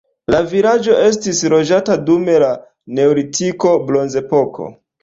La 0.35 0.37
vilaĝo 0.53 0.95
estis 1.09 1.43
loĝata 1.55 1.99
dum 2.09 2.27
la 2.45 2.51
neolitiko 3.01 3.79
bronzepoko. 3.93 4.73